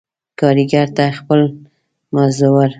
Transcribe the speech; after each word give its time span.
کاريګر 0.39 0.87
ته 0.97 1.05
خپل 1.19 1.41
مز 2.13 2.37
ور 2.53 2.69